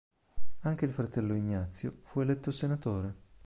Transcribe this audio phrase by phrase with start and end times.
[0.61, 3.15] Anche il fratello Ignazio fu eletto senatore.